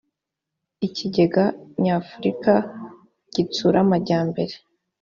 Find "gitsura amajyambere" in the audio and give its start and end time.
3.33-4.53